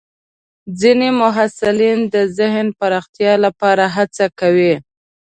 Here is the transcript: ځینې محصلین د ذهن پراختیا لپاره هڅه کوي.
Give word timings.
ځینې 0.79 1.09
محصلین 1.21 1.99
د 2.13 2.15
ذهن 2.37 2.67
پراختیا 2.79 3.33
لپاره 3.45 3.83
هڅه 3.95 4.25
کوي. 4.39 4.73